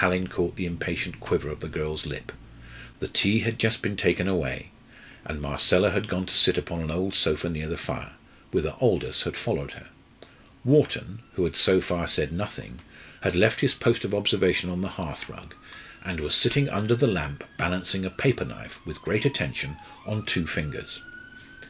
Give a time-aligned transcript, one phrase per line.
[0.00, 2.30] Hallin caught the impatient quiver of the girl's lip.
[2.98, 4.70] The tea had just been taken away,
[5.24, 8.12] and Marcella had gone to sit upon an old sofa near the fire,
[8.50, 9.86] whither Aldous had followed her.
[10.62, 12.80] Wharton, who had so far said nothing,
[13.22, 15.54] had left his post of observation on the hearth rug,
[16.04, 20.46] and was sitting under the lamp balancing a paper knife with great attention on two
[20.46, 21.00] fingers.